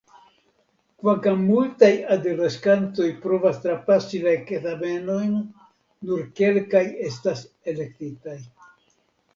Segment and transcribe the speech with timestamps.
[1.01, 5.37] Kvankam multaj adoleskantoj provas trapasi la ekzamenojn
[6.11, 8.41] nur kelkaj estas elektitaj.